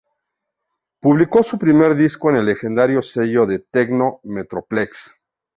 [0.99, 5.13] Publicó su primer disco en el legendario sello de techno Metroplex.